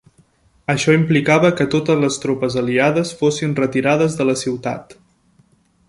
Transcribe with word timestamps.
Això 0.73 0.93
implicava 0.99 1.51
que 1.59 1.67
totes 1.75 2.01
les 2.05 2.17
tropes 2.25 2.57
aliades 2.63 3.13
fossin 3.21 3.55
retirades 3.61 4.19
de 4.23 4.29
la 4.31 4.37
ciutat. 4.45 4.99